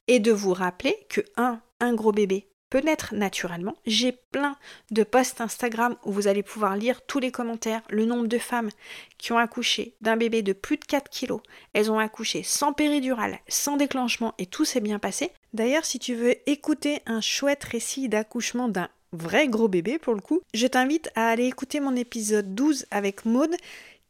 et 0.07 0.19
de 0.19 0.31
vous 0.31 0.53
rappeler 0.53 0.95
que 1.09 1.21
un, 1.37 1.61
un 1.79 1.93
gros 1.93 2.11
bébé 2.11 2.49
peut 2.69 2.81
naître 2.81 3.13
naturellement. 3.15 3.75
J'ai 3.85 4.11
plein 4.11 4.55
de 4.91 5.03
posts 5.03 5.41
Instagram 5.41 5.95
où 6.05 6.11
vous 6.11 6.27
allez 6.27 6.43
pouvoir 6.43 6.75
lire 6.75 7.01
tous 7.05 7.19
les 7.19 7.31
commentaires, 7.31 7.81
le 7.89 8.05
nombre 8.05 8.27
de 8.27 8.37
femmes 8.37 8.69
qui 9.17 9.31
ont 9.31 9.37
accouché 9.37 9.95
d'un 10.01 10.17
bébé 10.17 10.41
de 10.41 10.53
plus 10.53 10.77
de 10.77 10.85
4 10.85 11.09
kilos. 11.09 11.41
Elles 11.73 11.91
ont 11.91 11.99
accouché 11.99 12.43
sans 12.43 12.73
péridurale, 12.73 13.39
sans 13.47 13.77
déclenchement 13.77 14.33
et 14.37 14.45
tout 14.45 14.65
s'est 14.65 14.81
bien 14.81 14.99
passé. 14.99 15.31
D'ailleurs, 15.53 15.85
si 15.85 15.99
tu 15.99 16.13
veux 16.13 16.35
écouter 16.49 16.99
un 17.05 17.21
chouette 17.21 17.63
récit 17.63 18.07
d'accouchement 18.07 18.69
d'un 18.69 18.89
vrai 19.11 19.47
gros 19.47 19.67
bébé 19.67 19.97
pour 19.97 20.13
le 20.13 20.21
coup, 20.21 20.41
je 20.53 20.67
t'invite 20.67 21.09
à 21.15 21.29
aller 21.29 21.45
écouter 21.45 21.79
mon 21.79 21.95
épisode 21.95 22.53
12 22.53 22.85
avec 22.91 23.25
Maude 23.25 23.55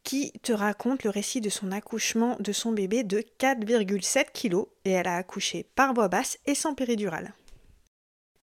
qui 0.04 0.32
te 0.44 0.52
raconte 0.52 1.04
le 1.04 1.10
récit 1.10 1.42
de 1.42 1.50
son 1.50 1.72
accouchement 1.72 2.38
de 2.40 2.52
son 2.52 2.72
bébé 2.72 3.04
de 3.04 3.20
4,7 3.40 4.32
kg 4.34 4.66
et 4.86 4.92
elle 4.92 5.08
a 5.08 5.18
accouché 5.18 5.66
par 5.76 5.94
voie 5.94 6.08
basse 6.08 6.40
et 6.46 6.56
sans 6.56 6.74
péridurale. 6.74 7.34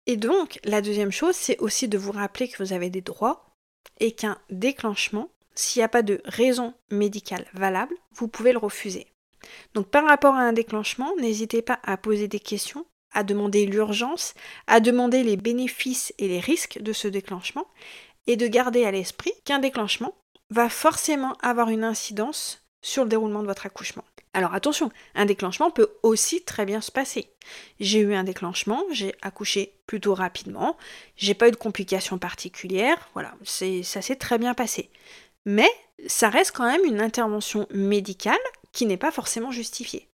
Et 0.05 0.17
donc, 0.17 0.59
la 0.63 0.81
deuxième 0.81 1.11
chose, 1.11 1.35
c'est 1.35 1.59
aussi 1.59 1.87
de 1.87 1.97
vous 1.97 2.11
rappeler 2.11 2.47
que 2.47 2.61
vous 2.61 2.73
avez 2.73 2.89
des 2.89 3.01
droits 3.01 3.45
et 3.99 4.11
qu'un 4.11 4.37
déclenchement, 4.49 5.29
s'il 5.55 5.79
n'y 5.79 5.85
a 5.85 5.89
pas 5.89 6.01
de 6.01 6.21
raison 6.25 6.73
médicale 6.91 7.45
valable, 7.53 7.95
vous 8.13 8.27
pouvez 8.27 8.51
le 8.51 8.57
refuser. 8.57 9.07
Donc 9.73 9.87
par 9.87 10.05
rapport 10.05 10.35
à 10.35 10.41
un 10.41 10.53
déclenchement, 10.53 11.13
n'hésitez 11.19 11.61
pas 11.61 11.79
à 11.83 11.97
poser 11.97 12.27
des 12.27 12.39
questions, 12.39 12.85
à 13.11 13.23
demander 13.23 13.65
l'urgence, 13.65 14.33
à 14.67 14.79
demander 14.79 15.23
les 15.23 15.37
bénéfices 15.37 16.13
et 16.17 16.27
les 16.27 16.39
risques 16.39 16.81
de 16.81 16.93
ce 16.93 17.07
déclenchement, 17.07 17.67
et 18.25 18.37
de 18.37 18.47
garder 18.47 18.85
à 18.85 18.91
l'esprit 18.91 19.33
qu'un 19.45 19.59
déclenchement 19.59 20.15
va 20.53 20.69
forcément 20.69 21.33
avoir 21.41 21.69
une 21.69 21.83
incidence 21.83 22.61
sur 22.83 23.03
le 23.03 23.09
déroulement 23.09 23.41
de 23.41 23.47
votre 23.47 23.65
accouchement. 23.65 24.03
Alors 24.33 24.53
attention, 24.53 24.91
un 25.15 25.25
déclenchement 25.25 25.71
peut 25.71 25.89
aussi 26.03 26.43
très 26.43 26.65
bien 26.65 26.79
se 26.79 26.91
passer. 26.91 27.31
J'ai 27.79 27.99
eu 27.99 28.13
un 28.13 28.23
déclenchement, 28.23 28.83
j'ai 28.91 29.15
accouché 29.21 29.73
plutôt 29.87 30.13
rapidement, 30.13 30.77
j'ai 31.17 31.33
pas 31.33 31.47
eu 31.47 31.51
de 31.51 31.55
complications 31.55 32.19
particulières, 32.19 33.09
voilà, 33.13 33.33
ça 33.43 34.01
s'est 34.01 34.15
très 34.15 34.37
bien 34.37 34.53
passé. 34.53 34.91
Mais 35.45 35.69
ça 36.07 36.29
reste 36.29 36.51
quand 36.51 36.65
même 36.65 36.85
une 36.85 37.01
intervention 37.01 37.67
médicale 37.71 38.37
qui 38.71 38.85
n'est 38.85 38.97
pas 38.97 39.11
forcément 39.11 39.51
justifiée. 39.51 40.07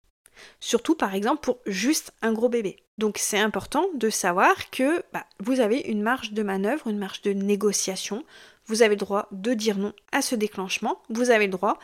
Surtout 0.62 0.96
par 0.96 1.16
exemple 1.16 1.42
pour 1.42 1.60
juste 1.66 2.14
un 2.22 2.32
gros 2.32 2.50
bébé. 2.50 2.78
Donc 2.98 3.18
c'est 3.18 3.40
important 3.40 3.88
de 3.94 4.10
savoir 4.10 4.70
que 4.70 5.04
bah, 5.14 5.26
vous 5.40 5.60
avez 5.60 5.80
une 5.80 6.02
marge 6.02 6.32
de 6.32 6.44
manœuvre, 6.44 6.88
une 6.88 6.98
marge 6.98 7.22
de 7.22 7.32
négociation. 7.34 8.24
Vous 8.70 8.84
avez 8.84 8.96
le 8.96 9.00
droit 9.00 9.28
de 9.32 9.54
dire 9.54 9.78
non 9.78 9.94
à 10.12 10.22
ce 10.22 10.36
déclenchement. 10.36 11.02
Vous 11.10 11.32
avez 11.32 11.48
le 11.48 11.52
droit 11.52 11.80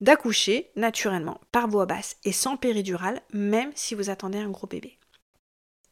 d'accoucher 0.00 0.70
naturellement 0.74 1.40
par 1.52 1.68
voie 1.68 1.86
basse 1.86 2.16
et 2.24 2.32
sans 2.32 2.56
péridurale, 2.56 3.22
même 3.32 3.70
si 3.76 3.94
vous 3.94 4.10
attendez 4.10 4.38
un 4.38 4.50
gros 4.50 4.66
bébé. 4.66 4.98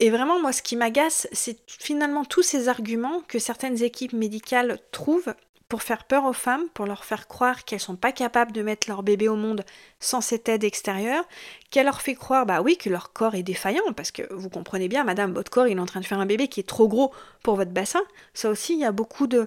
Et 0.01 0.11
vraiment, 0.11 0.41
moi, 0.41 0.53
ce 0.53 0.63
qui 0.63 0.75
m'agace, 0.75 1.29
c'est 1.31 1.59
finalement 1.67 2.25
tous 2.25 2.43
ces 2.43 2.69
arguments 2.69 3.21
que 3.29 3.39
certaines 3.39 3.85
équipes 3.85 4.15
médicales 4.15 4.81
trouvent 4.91 5.33
pour 5.69 5.85
faire 5.85 6.05
peur 6.05 6.25
aux 6.25 6.33
femmes, 6.33 6.69
pour 6.75 6.87
leur 6.87 7.05
faire 7.05 7.29
croire 7.29 7.65
qu'elles 7.65 7.81
sont 7.81 7.97
pas 7.97 8.13
capables 8.13 8.53
de 8.53 8.63
mettre 8.63 8.89
leur 8.89 9.05
bébé 9.05 9.29
au 9.29 9.37
monde 9.37 9.65
sans 10.01 10.21
cette 10.21 10.49
aide 10.49 10.65
extérieure, 10.65 11.25
qu'elle 11.71 11.87
leur 11.87 12.03
fait 12.03 12.17
croire, 12.17 12.47
bah 12.47 12.61
oui, 12.63 12.77
que 12.77 12.91
leur 12.91 13.13
corps 13.13 13.37
est 13.37 13.45
défaillant, 13.45 13.93
parce 13.97 14.11
que 14.11 14.23
vous 14.35 14.51
comprenez 14.51 14.89
bien, 14.89 15.05
madame, 15.05 15.33
votre 15.33 15.51
corps, 15.51 15.69
il 15.69 15.79
est 15.79 15.81
en 15.81 15.87
train 15.87 16.01
de 16.01 16.05
faire 16.05 16.19
un 16.19 16.27
bébé 16.27 16.49
qui 16.49 16.61
est 16.61 16.69
trop 16.69 16.89
gros 16.89 17.15
pour 17.45 17.55
votre 17.55 17.71
bassin. 17.71 18.03
Ça 18.35 18.51
aussi, 18.51 18.75
il 18.75 18.81
y 18.81 18.85
a 18.85 18.93
beaucoup 18.93 19.27
de, 19.27 19.47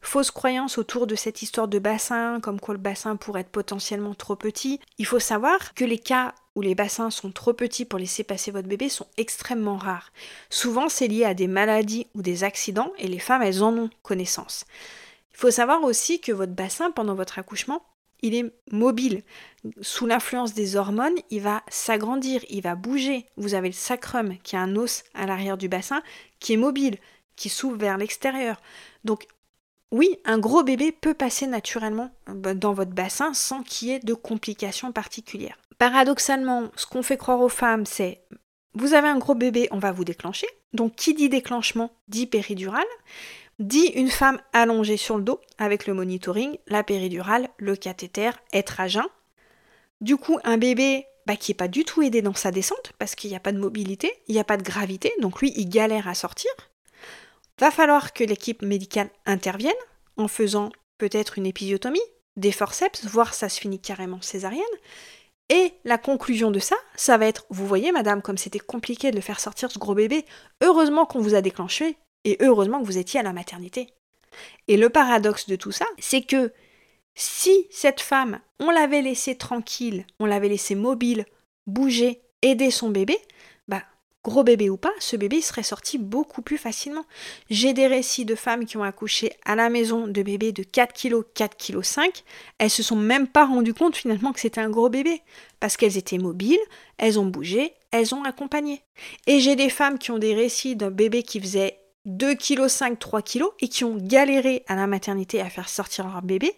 fausses 0.00 0.30
croyances 0.30 0.78
autour 0.78 1.06
de 1.06 1.14
cette 1.14 1.42
histoire 1.42 1.68
de 1.68 1.78
bassin, 1.78 2.40
comme 2.40 2.60
quoi 2.60 2.74
le 2.74 2.80
bassin 2.80 3.16
pourrait 3.16 3.42
être 3.42 3.50
potentiellement 3.50 4.14
trop 4.14 4.36
petit. 4.36 4.80
Il 4.98 5.06
faut 5.06 5.18
savoir 5.18 5.74
que 5.74 5.84
les 5.84 5.98
cas 5.98 6.34
où 6.54 6.62
les 6.62 6.74
bassins 6.74 7.10
sont 7.10 7.30
trop 7.30 7.52
petits 7.52 7.84
pour 7.84 7.98
laisser 7.98 8.24
passer 8.24 8.50
votre 8.50 8.68
bébé 8.68 8.88
sont 8.88 9.06
extrêmement 9.16 9.76
rares. 9.76 10.12
Souvent, 10.48 10.88
c'est 10.88 11.08
lié 11.08 11.24
à 11.24 11.34
des 11.34 11.46
maladies 11.46 12.06
ou 12.14 12.22
des 12.22 12.44
accidents 12.44 12.92
et 12.98 13.08
les 13.08 13.18
femmes, 13.18 13.42
elles 13.42 13.62
en 13.62 13.76
ont 13.76 13.90
connaissance. 14.02 14.64
Il 15.32 15.36
faut 15.36 15.50
savoir 15.50 15.84
aussi 15.84 16.20
que 16.20 16.32
votre 16.32 16.52
bassin, 16.52 16.90
pendant 16.90 17.14
votre 17.14 17.38
accouchement, 17.38 17.82
il 18.22 18.34
est 18.34 18.52
mobile. 18.70 19.22
Sous 19.80 20.06
l'influence 20.06 20.52
des 20.54 20.76
hormones, 20.76 21.18
il 21.30 21.40
va 21.40 21.62
s'agrandir, 21.68 22.42
il 22.50 22.62
va 22.62 22.74
bouger. 22.74 23.26
Vous 23.36 23.54
avez 23.54 23.68
le 23.68 23.74
sacrum, 23.74 24.36
qui 24.42 24.56
est 24.56 24.58
un 24.58 24.76
os 24.76 25.04
à 25.14 25.26
l'arrière 25.26 25.56
du 25.56 25.68
bassin, 25.68 26.02
qui 26.38 26.54
est 26.54 26.58
mobile, 26.58 26.98
qui 27.36 27.48
s'ouvre 27.48 27.76
vers 27.76 27.96
l'extérieur. 27.96 28.60
Donc, 29.04 29.26
oui, 29.92 30.18
un 30.24 30.38
gros 30.38 30.62
bébé 30.62 30.92
peut 30.92 31.14
passer 31.14 31.46
naturellement 31.46 32.10
euh, 32.28 32.54
dans 32.54 32.72
votre 32.72 32.92
bassin 32.92 33.34
sans 33.34 33.62
qu'il 33.62 33.88
y 33.88 33.92
ait 33.92 33.98
de 33.98 34.14
complications 34.14 34.92
particulières. 34.92 35.58
Paradoxalement, 35.78 36.70
ce 36.76 36.86
qu'on 36.86 37.02
fait 37.02 37.16
croire 37.16 37.40
aux 37.40 37.48
femmes, 37.48 37.86
c'est 37.86 38.22
vous 38.74 38.94
avez 38.94 39.08
un 39.08 39.18
gros 39.18 39.34
bébé, 39.34 39.68
on 39.72 39.78
va 39.78 39.90
vous 39.90 40.04
déclencher. 40.04 40.46
Donc 40.72 40.94
qui 40.94 41.14
dit 41.14 41.28
déclenchement 41.28 41.90
dit 42.08 42.26
péridurale 42.26 42.84
dit 43.58 43.92
une 43.94 44.08
femme 44.08 44.40
allongée 44.54 44.96
sur 44.96 45.18
le 45.18 45.22
dos 45.22 45.40
avec 45.58 45.86
le 45.86 45.92
monitoring, 45.92 46.56
la 46.66 46.82
péridurale, 46.82 47.48
le 47.58 47.76
cathéter, 47.76 48.30
être 48.52 48.80
à 48.80 48.88
jeun. 48.88 49.04
Du 50.00 50.16
coup, 50.16 50.38
un 50.44 50.56
bébé 50.56 51.04
bah, 51.26 51.36
qui 51.36 51.50
n'est 51.50 51.56
pas 51.56 51.68
du 51.68 51.84
tout 51.84 52.00
aidé 52.00 52.22
dans 52.22 52.34
sa 52.34 52.52
descente 52.52 52.92
parce 52.98 53.14
qu'il 53.14 53.28
n'y 53.28 53.36
a 53.36 53.40
pas 53.40 53.52
de 53.52 53.58
mobilité, 53.58 54.10
il 54.28 54.34
n'y 54.34 54.40
a 54.40 54.44
pas 54.44 54.56
de 54.56 54.62
gravité, 54.62 55.12
donc 55.20 55.40
lui, 55.40 55.52
il 55.56 55.68
galère 55.68 56.08
à 56.08 56.14
sortir. 56.14 56.50
Va 57.60 57.70
falloir 57.70 58.12
que 58.12 58.24
l'équipe 58.24 58.62
médicale 58.62 59.10
intervienne 59.26 59.72
en 60.16 60.28
faisant 60.28 60.70
peut-être 60.98 61.38
une 61.38 61.46
épisiotomie, 61.46 62.00
des 62.36 62.52
forceps, 62.52 63.04
voire 63.04 63.34
ça 63.34 63.48
se 63.48 63.60
finit 63.60 63.80
carrément 63.80 64.22
césarienne. 64.22 64.64
Et 65.50 65.74
la 65.84 65.98
conclusion 65.98 66.50
de 66.50 66.58
ça, 66.58 66.76
ça 66.94 67.18
va 67.18 67.26
être, 67.26 67.44
vous 67.50 67.66
voyez 67.66 67.92
madame, 67.92 68.22
comme 68.22 68.38
c'était 68.38 68.60
compliqué 68.60 69.10
de 69.10 69.16
le 69.16 69.22
faire 69.22 69.40
sortir 69.40 69.70
ce 69.70 69.78
gros 69.78 69.94
bébé, 69.94 70.24
heureusement 70.62 71.04
qu'on 71.04 71.20
vous 71.20 71.34
a 71.34 71.42
déclenché 71.42 71.96
et 72.24 72.38
heureusement 72.40 72.80
que 72.80 72.86
vous 72.86 72.98
étiez 72.98 73.20
à 73.20 73.24
la 73.24 73.32
maternité. 73.32 73.92
Et 74.68 74.76
le 74.76 74.88
paradoxe 74.88 75.46
de 75.46 75.56
tout 75.56 75.72
ça, 75.72 75.86
c'est 75.98 76.22
que 76.22 76.52
si 77.14 77.66
cette 77.70 78.00
femme, 78.00 78.40
on 78.60 78.70
l'avait 78.70 79.02
laissée 79.02 79.36
tranquille, 79.36 80.06
on 80.18 80.26
l'avait 80.26 80.48
laissée 80.48 80.76
mobile, 80.76 81.26
bouger, 81.66 82.22
aider 82.42 82.70
son 82.70 82.88
bébé, 82.90 83.18
gros 84.22 84.44
bébé 84.44 84.68
ou 84.68 84.76
pas, 84.76 84.92
ce 84.98 85.16
bébé 85.16 85.40
serait 85.40 85.62
sorti 85.62 85.98
beaucoup 85.98 86.42
plus 86.42 86.58
facilement. 86.58 87.04
J'ai 87.48 87.72
des 87.72 87.86
récits 87.86 88.24
de 88.24 88.34
femmes 88.34 88.66
qui 88.66 88.76
ont 88.76 88.82
accouché 88.82 89.32
à 89.44 89.54
la 89.54 89.70
maison 89.70 90.06
de 90.06 90.22
bébés 90.22 90.52
de 90.52 90.62
4 90.62 90.92
kg, 90.92 91.22
4 91.34 91.56
kg 91.56 91.82
5. 91.82 92.22
Elles 92.58 92.70
se 92.70 92.82
sont 92.82 92.96
même 92.96 93.26
pas 93.26 93.46
rendues 93.46 93.74
compte 93.74 93.96
finalement 93.96 94.32
que 94.32 94.40
c'était 94.40 94.60
un 94.60 94.70
gros 94.70 94.90
bébé. 94.90 95.22
Parce 95.58 95.76
qu'elles 95.76 95.96
étaient 95.96 96.18
mobiles, 96.18 96.60
elles 96.98 97.18
ont 97.18 97.26
bougé, 97.26 97.72
elles 97.90 98.14
ont 98.14 98.24
accompagné. 98.24 98.82
Et 99.26 99.40
j'ai 99.40 99.56
des 99.56 99.70
femmes 99.70 99.98
qui 99.98 100.10
ont 100.10 100.18
des 100.18 100.34
récits 100.34 100.76
d'un 100.76 100.90
bébé 100.90 101.22
qui 101.22 101.40
faisait 101.40 101.78
2 102.06 102.34
kg 102.34 102.68
5, 102.68 102.98
3 102.98 103.22
kg 103.22 103.44
et 103.60 103.68
qui 103.68 103.84
ont 103.84 103.96
galéré 103.96 104.64
à 104.68 104.74
la 104.74 104.86
maternité 104.86 105.40
à 105.40 105.50
faire 105.50 105.68
sortir 105.68 106.06
leur 106.06 106.22
bébé 106.22 106.52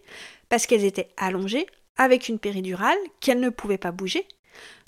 parce 0.49 0.67
qu'elles 0.67 0.85
étaient 0.85 1.09
allongées 1.17 1.67
avec 1.97 2.29
une 2.29 2.39
péridurale 2.39 2.99
qu'elles 3.21 3.41
ne 3.41 3.51
pouvaient 3.51 3.79
pas 3.79 3.93
bouger. 3.93 4.27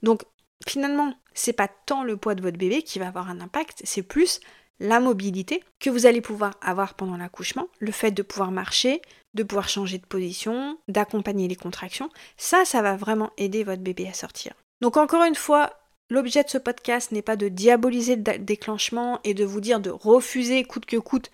Donc 0.02 0.22
finalement, 0.66 1.14
c'est 1.34 1.52
pas 1.52 1.68
tant 1.68 2.04
le 2.04 2.16
poids 2.16 2.34
de 2.34 2.42
votre 2.42 2.58
bébé 2.58 2.82
qui 2.82 2.98
va 2.98 3.08
avoir 3.08 3.28
un 3.28 3.40
impact, 3.40 3.82
c'est 3.84 4.02
plus 4.02 4.40
la 4.80 5.00
mobilité 5.00 5.62
que 5.78 5.90
vous 5.90 6.06
allez 6.06 6.20
pouvoir 6.20 6.54
avoir 6.60 6.94
pendant 6.94 7.16
l'accouchement, 7.16 7.68
le 7.78 7.92
fait 7.92 8.10
de 8.10 8.22
pouvoir 8.22 8.50
marcher, 8.50 9.02
de 9.34 9.42
pouvoir 9.42 9.68
changer 9.68 9.98
de 9.98 10.06
position, 10.06 10.78
d'accompagner 10.88 11.48
les 11.48 11.56
contractions, 11.56 12.10
ça, 12.36 12.64
ça 12.64 12.82
va 12.82 12.96
vraiment 12.96 13.30
aider 13.36 13.64
votre 13.64 13.82
bébé 13.82 14.08
à 14.08 14.14
sortir. 14.14 14.54
Donc 14.80 14.96
encore 14.96 15.24
une 15.24 15.34
fois, 15.34 15.72
l'objet 16.10 16.42
de 16.42 16.48
ce 16.48 16.58
podcast 16.58 17.12
n'est 17.12 17.22
pas 17.22 17.36
de 17.36 17.48
diaboliser 17.48 18.16
le 18.16 18.38
déclenchement 18.38 19.20
et 19.24 19.34
de 19.34 19.44
vous 19.44 19.60
dire 19.60 19.80
de 19.80 19.90
refuser 19.90 20.64
coûte 20.64 20.86
que 20.86 20.96
coûte 20.96 21.30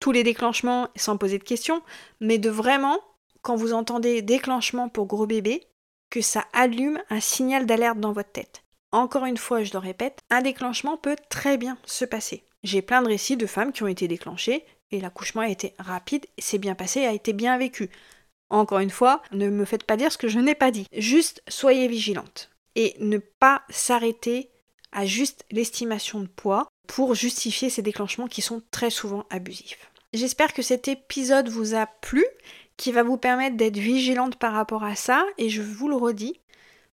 tous 0.00 0.12
les 0.12 0.22
déclenchements 0.22 0.88
sans 0.96 1.16
poser 1.16 1.38
de 1.38 1.44
questions, 1.44 1.82
mais 2.20 2.38
de 2.38 2.50
vraiment, 2.50 3.00
quand 3.42 3.56
vous 3.56 3.72
entendez 3.72 4.22
déclenchement 4.22 4.88
pour 4.88 5.06
gros 5.06 5.26
bébé, 5.26 5.62
que 6.10 6.20
ça 6.20 6.44
allume 6.52 7.00
un 7.10 7.20
signal 7.20 7.66
d'alerte 7.66 7.98
dans 7.98 8.12
votre 8.12 8.30
tête. 8.30 8.62
Encore 8.92 9.24
une 9.24 9.36
fois, 9.36 9.62
je 9.62 9.72
le 9.72 9.78
répète, 9.78 10.20
un 10.30 10.42
déclenchement 10.42 10.96
peut 10.96 11.16
très 11.28 11.58
bien 11.58 11.78
se 11.84 12.04
passer. 12.04 12.44
J'ai 12.62 12.82
plein 12.82 13.02
de 13.02 13.08
récits 13.08 13.36
de 13.36 13.46
femmes 13.46 13.72
qui 13.72 13.82
ont 13.82 13.88
été 13.88 14.08
déclenchées 14.08 14.64
et 14.90 15.00
l'accouchement 15.00 15.42
a 15.42 15.48
été 15.48 15.74
rapide, 15.78 16.26
s'est 16.38 16.58
bien 16.58 16.74
passé, 16.74 17.04
a 17.04 17.12
été 17.12 17.32
bien 17.32 17.58
vécu. 17.58 17.90
Encore 18.48 18.78
une 18.78 18.90
fois, 18.90 19.22
ne 19.32 19.50
me 19.50 19.64
faites 19.64 19.84
pas 19.84 19.96
dire 19.96 20.12
ce 20.12 20.18
que 20.18 20.28
je 20.28 20.38
n'ai 20.38 20.54
pas 20.54 20.70
dit. 20.70 20.86
Juste 20.92 21.42
soyez 21.48 21.88
vigilante 21.88 22.50
et 22.74 22.94
ne 23.00 23.18
pas 23.18 23.62
s'arrêter 23.68 24.50
à 24.92 25.04
juste 25.04 25.44
l'estimation 25.50 26.20
de 26.20 26.28
poids 26.28 26.68
pour 26.86 27.14
justifier 27.14 27.70
ces 27.70 27.82
déclenchements 27.82 28.28
qui 28.28 28.42
sont 28.42 28.62
très 28.70 28.90
souvent 28.90 29.26
abusifs. 29.30 29.90
J'espère 30.12 30.54
que 30.54 30.62
cet 30.62 30.88
épisode 30.88 31.48
vous 31.48 31.74
a 31.74 31.86
plu 31.86 32.24
qui 32.76 32.92
va 32.92 33.02
vous 33.02 33.16
permettre 33.16 33.56
d'être 33.56 33.78
vigilante 33.78 34.36
par 34.36 34.52
rapport 34.52 34.84
à 34.84 34.94
ça. 34.94 35.24
Et 35.38 35.48
je 35.48 35.62
vous 35.62 35.88
le 35.88 35.96
redis, 35.96 36.40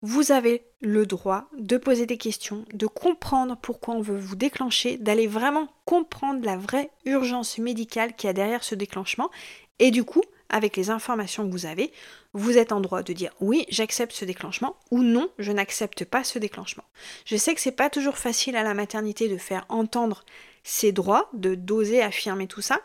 vous 0.02 0.33
avez 0.33 0.64
le 0.80 1.04
droit 1.04 1.49
de 1.59 1.76
poser 1.76 2.07
des 2.07 2.16
questions, 2.16 2.64
de 2.73 2.87
comprendre 2.87 3.59
pourquoi 3.61 3.95
on 3.95 4.00
veut 4.00 4.19
vous 4.19 4.37
déclencher, 4.37 4.97
d'aller 4.97 5.26
vraiment 5.26 5.69
comprendre 5.85 6.45
la 6.45 6.57
vraie 6.57 6.90
urgence 7.04 7.59
médicale 7.59 8.14
qu'il 8.14 8.28
y 8.28 8.30
a 8.30 8.35
derrière 8.35 8.64
ce 8.64 8.75
déclenchement. 8.75 9.30
Et 9.78 9.90
du 9.90 10.04
coup, 10.04 10.23
avec 10.49 10.76
les 10.76 10.90
informations 10.90 11.47
que 11.47 11.52
vous 11.52 11.66
avez, 11.66 11.92
vous 12.33 12.59
êtes 12.59 12.73
en 12.73 12.80
droit 12.80 13.02
de 13.02 13.12
dire 13.12 13.33
oui, 13.40 13.66
j'accepte 13.69 14.12
ce 14.12 14.25
déclenchement 14.25 14.76
ou 14.90 15.02
non, 15.02 15.30
je 15.38 15.52
n'accepte 15.52 16.04
pas 16.04 16.25
ce 16.25 16.38
déclenchement. 16.38 16.85
Je 17.25 17.37
sais 17.37 17.54
que 17.54 17.61
c'est 17.61 17.71
pas 17.71 17.90
toujours 17.90 18.19
facile 18.19 18.57
à 18.57 18.62
la 18.62 18.75
maternité 18.75 19.28
de 19.28 19.37
faire 19.37 19.66
entendre 19.69 20.25
ses 20.62 20.92
droits, 20.92 21.30
de 21.33 21.54
d'oser 21.54 22.02
affirmer 22.02 22.47
tout 22.47 22.61
ça, 22.62 22.80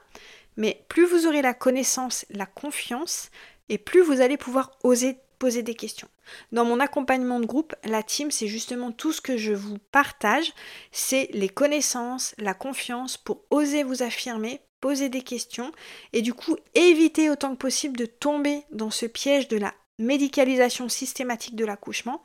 mais 0.58 0.86
plus 0.88 1.06
vous 1.06 1.28
aurez 1.28 1.42
la 1.42 1.54
connaissance, 1.54 2.26
la 2.30 2.46
confiance, 2.46 3.30
et 3.70 3.78
plus 3.78 4.02
vous 4.02 4.22
allez 4.22 4.38
pouvoir 4.38 4.72
oser 4.84 5.18
poser 5.36 5.64
des 5.64 5.76
questions. 5.76 6.08
Dans 6.52 6.66
mon 6.66 6.80
accompagnement 6.80 7.40
de 7.40 7.46
groupe, 7.46 7.76
la 7.84 8.04
team, 8.04 8.32
c'est 8.32 8.48
justement 8.48 8.92
tout 8.92 9.12
ce 9.12 9.22
que 9.22 9.38
je 9.38 9.54
vous 9.54 9.78
partage, 9.92 10.54
c'est 10.92 11.30
les 11.34 11.50
connaissances, 11.50 12.34
la 12.38 12.54
confiance 12.54 13.18
pour 13.18 13.44
oser 13.50 13.84
vous 13.84 14.04
affirmer, 14.04 14.62
poser 14.82 15.10
des 15.10 15.22
questions 15.22 15.72
et 16.14 16.22
du 16.22 16.34
coup 16.34 16.58
éviter 16.74 17.30
autant 17.30 17.52
que 17.52 17.60
possible 17.60 17.98
de 17.98 18.06
tomber 18.06 18.64
dans 18.72 18.92
ce 18.92 19.06
piège 19.06 19.48
de 19.48 19.58
la 19.58 19.74
médicalisation 20.00 20.90
systématique 20.90 21.56
de 21.56 21.66
l'accouchement, 21.66 22.22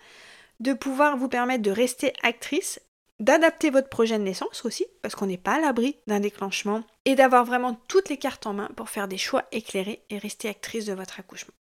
de 0.60 0.72
pouvoir 0.72 1.16
vous 1.16 1.28
permettre 1.28 1.62
de 1.62 1.70
rester 1.70 2.12
actrice 2.22 2.80
d'adapter 3.20 3.70
votre 3.70 3.88
projet 3.88 4.18
de 4.18 4.24
naissance 4.24 4.64
aussi, 4.64 4.86
parce 5.02 5.14
qu'on 5.14 5.26
n'est 5.26 5.36
pas 5.36 5.56
à 5.56 5.60
l'abri 5.60 5.96
d'un 6.06 6.20
déclenchement, 6.20 6.82
et 7.04 7.14
d'avoir 7.14 7.44
vraiment 7.44 7.78
toutes 7.86 8.08
les 8.08 8.16
cartes 8.16 8.46
en 8.46 8.54
main 8.54 8.70
pour 8.76 8.88
faire 8.88 9.08
des 9.08 9.18
choix 9.18 9.44
éclairés 9.52 10.02
et 10.10 10.18
rester 10.18 10.48
actrice 10.48 10.86
de 10.86 10.94
votre 10.94 11.20
accouchement. 11.20 11.54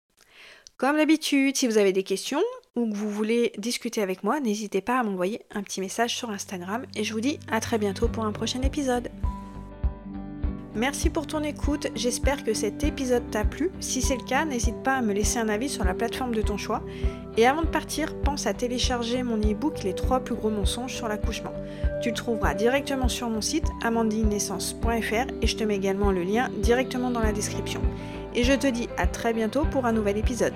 Comme 0.78 0.98
d'habitude, 0.98 1.58
si 1.58 1.68
vous 1.68 1.80
avez 1.80 1.92
des 1.92 2.04
questions 2.04 2.44
ou 2.76 2.88
que 2.88 2.96
vous 2.96 3.10
voulez 3.10 3.52
discuter 3.58 4.04
avec 4.04 4.24
moi, 4.24 4.40
n'hésitez 4.40 4.80
pas 4.80 5.00
à 5.00 5.04
m'envoyer 5.04 5.42
un 5.50 5.64
petit 5.64 5.82
message 5.82 6.16
sur 6.16 6.30
Instagram 6.30 6.86
et 6.96 7.04
je 7.04 7.14
vous 7.14 7.20
dis 7.20 7.40
à 7.52 7.60
très 7.60 7.80
bientôt 7.80 8.08
pour 8.08 8.26
un 8.26 8.32
prochain 8.32 8.62
épisode. 8.62 9.10
Merci 10.76 11.10
pour 11.10 11.26
ton 11.26 11.42
écoute, 11.42 11.88
j'espère 11.96 12.44
que 12.44 12.54
cet 12.54 12.84
épisode 12.84 13.24
t'a 13.32 13.44
plu. 13.44 13.72
Si 13.80 14.04
c'est 14.04 14.18
le 14.18 14.24
cas, 14.24 14.46
n'hésite 14.46 14.84
pas 14.84 14.98
à 14.98 15.02
me 15.02 15.14
laisser 15.14 15.40
un 15.40 15.50
avis 15.50 15.68
sur 15.68 15.84
la 15.84 15.96
plateforme 15.96 16.36
de 16.36 16.44
ton 16.44 16.58
choix. 16.58 16.84
Et 17.38 17.48
avant 17.48 17.64
de 17.64 17.68
partir, 17.68 18.16
pense 18.22 18.46
à 18.46 18.54
télécharger 18.54 19.24
mon 19.24 19.38
e-book 19.38 19.82
Les 19.82 19.96
3 19.96 20.20
plus 20.20 20.36
gros 20.36 20.52
mensonges 20.52 20.94
sur 20.94 21.08
l'accouchement. 21.08 21.54
Tu 22.04 22.10
le 22.10 22.16
trouveras 22.16 22.54
directement 22.54 23.08
sur 23.08 23.32
mon 23.32 23.42
site 23.42 23.66
amandinenaissance.fr 23.84 25.32
et 25.42 25.48
je 25.48 25.56
te 25.56 25.64
mets 25.64 25.76
également 25.76 26.12
le 26.12 26.22
lien 26.22 26.52
directement 26.62 27.10
dans 27.10 27.22
la 27.22 27.32
description. 27.32 27.82
Et 28.38 28.44
je 28.44 28.53
te 28.53 28.67
dis 28.67 28.88
à 28.98 29.08
très 29.08 29.34
bientôt 29.34 29.65
pour 29.65 29.88
un 29.88 29.91
nouvel 29.91 30.15
épisode. 30.15 30.53